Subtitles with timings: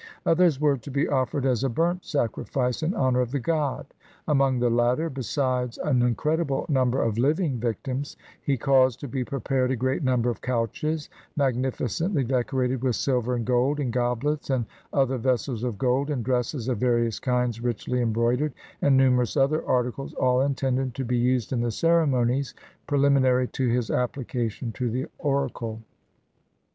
[0.25, 3.85] Others were to be offered as a burnt sacrifice in honor of the god.
[4.27, 9.69] Among the latter, besides an incredible number of Uving victims, he caused to be prepared
[9.69, 15.19] a great number of couches, magnificently decorated with silver and gold, and goblets and other
[15.19, 20.15] vessels of gold, and dresses of various kinds richly em broidered, and numerous other articles,
[20.15, 22.55] all intended to be used in the ceremonies
[22.87, 25.79] preliminary to his application to the oracle.